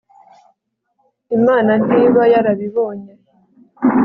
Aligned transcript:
imana 1.37 1.71
ntiba 1.85 2.23
yarabibonye 2.33 3.11